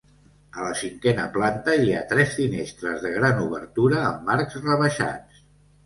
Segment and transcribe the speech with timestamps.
[0.61, 5.51] A la cinquena planta hi ha tres finestres de gran obertura amb arcs rebaixats.